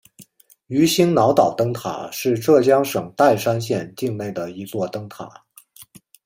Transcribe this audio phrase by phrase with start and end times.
[0.65, 5.31] 鱼腥脑岛灯塔是浙江省岱山县境内的一座灯塔。